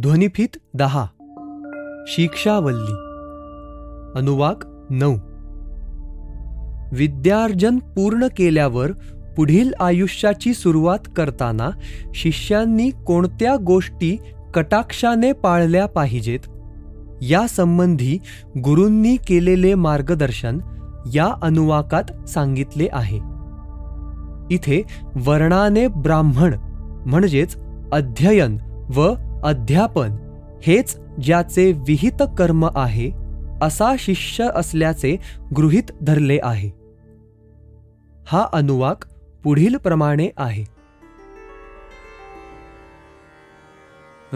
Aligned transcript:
ध्वनिफीत 0.00 0.48
दहा. 0.74 1.06
शिक्षावल्ली. 2.06 2.92
अनुवाक 4.18 4.58
नऊ. 4.90 5.12
विद्यार्जन 6.92 7.78
पूर्ण 7.78 8.26
केल्यावर 8.36 8.92
पुढील 9.36 9.72
आयुष्याची 9.80 10.54
सुरुवात 10.54 10.98
करताना 11.16 11.70
शिष्यांनी 12.14 12.90
कोणत्या 12.90 13.56
गोष्टी 13.56 14.18
कटाक्षाने 14.54 15.32
पाळल्या 15.32 15.86
पाहिजेत? 15.86 16.40
यासंबंधी 17.22 18.18
गुरूंनी 18.64 19.16
केलेले 19.16 19.74
मार्गदर्शन 19.74 20.58
या 21.14 21.34
अनुवाकात 21.42 22.28
सांगितले 22.28 22.88
आहे. 22.92 23.18
इथे 24.54 24.82
वर्णाने 25.16 25.86
ब्राह्मण 25.86 26.54
म्हणजेच 27.06 27.56
अध्ययन 27.92 28.56
व 28.94 29.14
अध्यापन 29.44 30.10
हेच 30.62 30.96
ज्याचे 31.22 31.72
विहित 31.72 32.22
कर्म 32.38 32.68
आहे 32.74 33.10
असा 33.62 33.94
शिष्य 33.98 34.48
असल्याचे 34.54 35.16
गृहीत 35.56 35.82
धरले 36.02 36.38
आहे. 36.42 36.70
हा 38.26 38.48
अनुवाक 38.52 38.98
पुढील 39.44 39.76
प्रमाणे 39.76 40.28
आहे. 40.36 40.64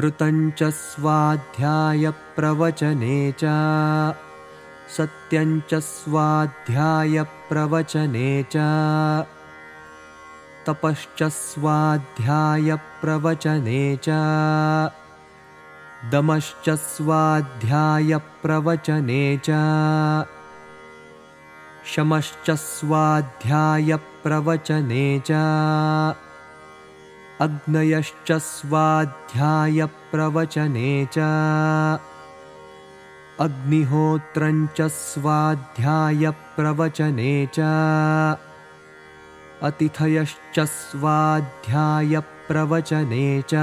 ऋतंच 0.00 0.62
स्वाध्याय 0.62 2.10
प्रवचने 2.10 3.30
च। 3.30 3.44
सत्यंच 4.98 5.74
स्वाध्याय 5.74 7.22
प्रवचने 7.22 8.42
च। 8.42 8.56
तपश्च 10.66 11.22
स्वाध्यायप्रवचने 11.22 13.96
च। 13.96 14.08
दमश्च 16.12 16.70
स्वाध्यायप्रवचने 16.70 19.40
च। 19.44 19.50
शमश्च 21.94 22.50
स्वाध्यायप्रवचने 22.50 25.18
च। 25.18 25.32
अग्नयश्च 27.40 28.32
स्वाध्यायप्रवचने 28.32 31.06
च। 31.12 31.18
अग्निहोत्रञ्च 33.40 34.82
स्वाध्यायप्रवचने 34.82 37.48
च। 37.54 37.60
अतिथयश्च 39.62 40.60
स्वाध्यायप्रवचने 40.60 43.42
च। 43.42 43.54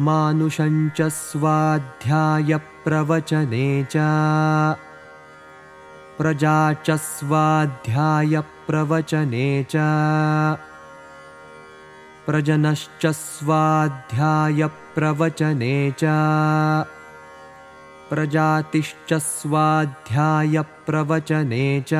मानुषञ्च 0.00 1.02
स्वाध्यायप्रवचने 1.02 3.84
च। 3.84 3.96
प्रजा 6.18 6.72
च 6.72 6.90
स्वाध्यायप्रवचने 6.90 9.64
च। 9.64 9.76
प्रजनश्च 12.26 13.06
स्वाध्यायप्रवचने 13.06 15.90
च। 15.90 16.04
प्रजातिश्च 18.10 19.14
स्वाध्यायप्रवचने 19.14 21.84
च। 21.88 21.94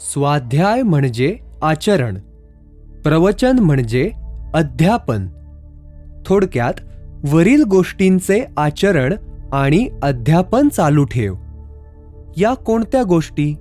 स्वाध्याय 0.00 0.82
म्हणजे 0.82 1.36
आचरण. 1.62 2.14
प्रवचन 3.04 3.58
म्हणजे 3.58 4.10
अध्यापन. 4.54 5.26
थोडक्यात 6.26 6.72
वरील 7.32 7.62
गोष्टींचे 7.62 8.46
आचरण 8.56 9.12
आणि 9.52 9.88
अध्यापन 10.02 10.68
चालू 10.68 11.04
ठेव. 11.04 11.34
या 12.36 12.54
कोणत्या 12.54 13.02
गोष्टी? 13.02 13.54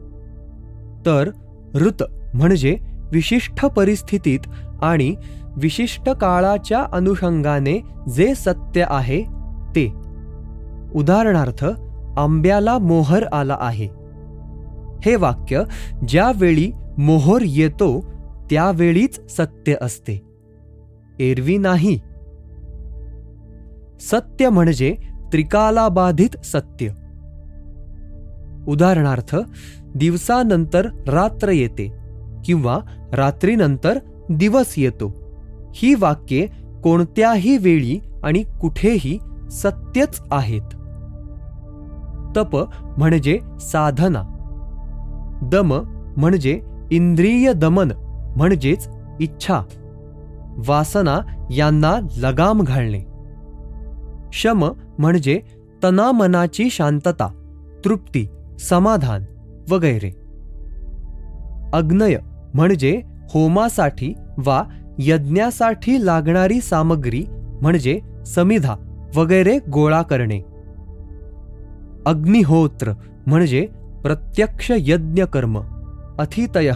तर 1.05 1.29
ऋत 1.75 2.03
म्हणजे 2.33 2.77
विशिष्ट 3.11 3.65
परिस्थितीत 3.65 4.39
आणि 4.81 5.15
विशिष्ट 5.55 6.09
काळाच्या 6.09 6.85
अनुषंगाने 6.93 7.83
जे 8.15 8.35
सत्य 8.35 8.85
आहे 8.89 9.21
ते. 9.75 9.93
उदाहरणार्थ 10.95 11.65
आंब्याला 12.17 12.77
मोहर 12.77 13.23
आला 13.23 13.57
आहे. 13.59 13.96
हे 15.05 15.15
वाक्य 15.15 15.63
ज्यावेळी 16.07 16.71
मोहर 16.97 17.41
येतो 17.45 18.01
त्यावेळीच 18.49 19.31
सत्य 19.37 19.75
असते. 19.81 20.21
एरवी 21.19 21.57
नाही. 21.57 21.99
सत्य 23.99 24.49
म्हणजे 24.49 24.95
त्रिकालाबाधित 25.31 26.45
सत्य. 26.45 26.87
उदाहरणार्थ 28.67 29.35
दिवसानंतर 29.95 30.85
रात्र 31.07 31.49
येते 31.49 31.93
किंवा 32.45 32.79
रात्रीनंतर 33.13 33.99
दिवस 34.29 34.73
येतो. 34.77 35.13
ही 35.73 35.93
वाक्ये 35.99 36.47
कोणत्याही 36.83 37.57
वेळी 37.57 37.99
आणि 38.23 38.43
कुठेही 38.61 39.19
सत्यच 39.51 40.21
आहेत. 40.31 40.69
तप 42.37 42.65
म्हणजे 42.97 43.39
साधना. 43.59 44.36
दम 45.41 45.81
म्हणजे 46.17 46.61
इंद्रिय 46.91 47.53
दमन 47.53 47.91
म्हणजेच 48.37 48.89
इच्छा. 49.19 49.61
वासना 50.67 51.19
यांना 51.51 51.95
लगाम 52.17 52.61
घालणे. 52.61 52.99
शम 54.33 54.71
म्हणजे 54.99 55.41
तनामनाची 55.83 56.69
शांतता 56.69 57.33
तृप्ती 57.85 58.27
समाधान 58.59 59.23
वगैरे. 59.69 60.09
अग्नय 61.73 62.17
म्हणजे 62.53 63.01
होमासाठी 63.33 64.13
वा 64.37 64.63
यज्ञासाठी 64.99 66.05
लागणारी 66.05 66.61
सामग्री 66.61 67.25
म्हणजे 67.61 67.99
समिधा 68.25 68.75
वगैरे 69.15 69.59
गोळा 69.73 70.01
करणे. 70.01 70.39
अग्निहोत्र 72.05 72.91
म्हणजे 73.27 73.67
प्रत्यक्ष 74.03 74.71
यज्ञ 74.75 75.23
कर्म 75.23 75.59
अतिथय 76.19 76.71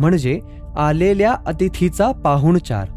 म्हणजे 0.00 0.40
आलेल्या 0.76 1.34
अतिथीचा 1.46 2.12
पाहुणचार. 2.12 2.88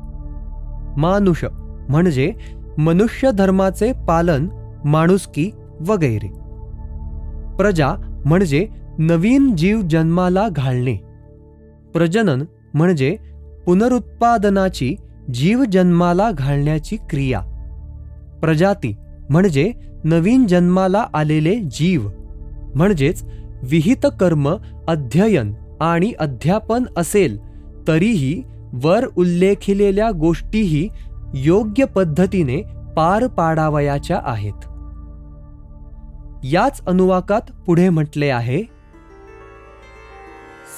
मानुष 0.98 1.44
म्हणजे 1.90 2.34
मनुष्य 2.78 3.32
धर्माचे 3.32 3.92
पालन 4.08 4.48
माणुसकी 4.86 5.50
वगैरे. 5.88 6.28
प्रजा 7.58 8.22
म्हणजे 8.26 8.68
नवीन 9.00 9.56
जीव 9.56 9.82
जन्माला 9.90 10.48
घालणे. 10.50 10.96
प्रजनन 11.94 12.44
म्हणजे 12.74 13.18
पुनरुत्पादनाची 13.66 14.96
जीव 15.34 15.64
जन्माला 15.72 16.32
घालण्याची 16.32 16.98
क्रिया. 17.10 17.42
प्रजाती 18.42 18.96
म्हणजे 19.30 19.72
नवीन 20.04 20.48
जन्माला 20.48 21.06
आलेले 21.14 21.56
जीव 21.56 22.10
म्हणजेच 22.76 23.24
विहित 23.64 24.06
कर्म 24.20 24.50
अध्ययन 24.88 25.54
आणि 25.82 26.12
अध्यापन 26.20 26.84
असेल 26.98 27.38
तरीही 27.88 28.44
वर 28.84 29.06
उल्लेखिलेल्या 29.16 30.10
गोष्टीही 30.12 30.90
योग्य 31.34 31.86
पद्धतीने 31.86 32.62
पार 32.96 33.28
पाडावयाच्या 33.28 34.22
आहेत. 34.24 34.68
याच 36.44 36.82
अनुवाकात 36.88 37.52
पुढे 37.66 37.90
म्हटले 37.90 38.30
आहे 38.30 38.64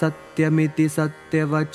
सत्यमिति 0.01 0.89
सत्यवचाराथेतरहा 0.89 1.67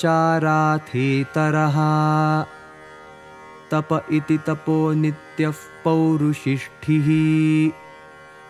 तप 3.73 3.95
इति 4.09 4.37
तपो 4.47 4.93
नित्यः 4.93 5.51
पौरुषिष्ठिः। 5.83 7.07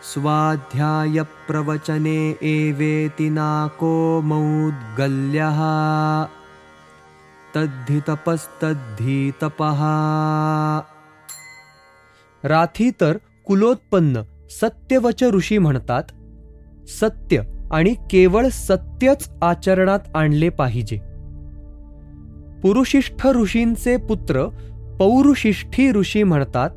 स्वाध्याय 0.03 1.21
प्रवचने 1.47 2.37
एवेति 2.41 3.29
नाको 3.29 4.21
मौद्गल्यः। 4.21 5.59
तद्धि 7.55 7.99
तपस्तद्धि 8.09 9.31
तपः 9.43 9.81
राथी 12.43 12.91
तर 13.01 13.17
कुलोत्पन्न 13.45 14.21
सत्यवच 14.49 15.23
ऋषी 15.23 15.57
म्हणतात 15.57 16.03
सत्य 16.87 17.41
आणि 17.71 17.93
केवळ 17.93 18.47
सत्यच 18.47 19.29
आचरणात 19.41 19.99
आणले 20.15 20.49
पाहिजे. 20.49 20.97
पुरुषिष्ठ 22.61 23.27
ऋषींचे 23.27 23.97
पुत्र 23.97 24.45
पौरुषिष्ठी 24.99 25.91
ऋषी 25.91 26.23
म्हणतात 26.23 26.69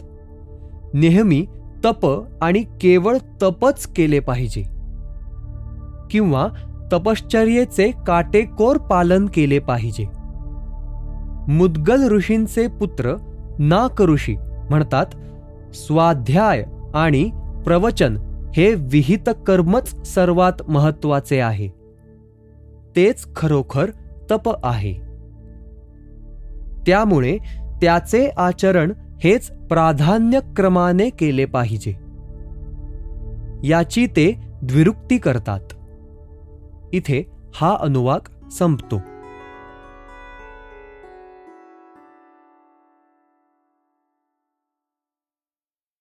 नेहमी 0.94 1.46
तप 1.84 2.22
आणि 2.42 2.62
केवळ 2.62 3.16
तपच 3.42 3.86
केले 3.86 4.20
पाहिजे. 4.20 4.62
किंवा 6.10 6.48
तपश्चर्येचे 6.92 7.90
काटेकोर 8.06 8.76
पालन 8.76 9.26
केले 9.34 9.58
पाहिजे. 9.58 10.06
मुद्गल 11.48 12.08
ऋषींचे 12.08 12.66
पुत्र 12.66 13.16
नाक 13.58 14.02
ऋषी 14.02 14.36
म्हणतात 14.70 15.06
स्वाध्याय 15.74 16.64
आणि 16.94 17.30
प्रवचन 17.64 18.18
हे 18.56 18.74
विहित 18.74 19.30
कर्मच 19.46 20.08
सर्वात 20.08 20.52
महत्त्वाचे 20.68 21.40
आहे. 21.40 21.68
तेच 22.96 23.36
खरोखर 23.36 23.90
तप 24.30 24.66
आहे. 24.66 24.92
त्यामुळे 26.86 27.38
त्याचे 27.80 28.28
आचरण 28.36 28.92
हेच 29.24 29.50
प्राधान्यक्रमाने 29.50 31.10
केले 31.10 31.44
पाहिजे. 31.44 31.90
याची 33.68 34.06
ते 34.06 34.36
द्विरुक्ती 34.62 35.18
करतात. 35.18 35.60
इथे 36.94 37.26
हा 37.54 37.76
अनुवाक 37.80 38.50
संपतो. 38.50 39.02